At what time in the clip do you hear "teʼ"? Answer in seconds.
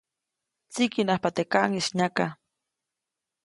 1.35-1.49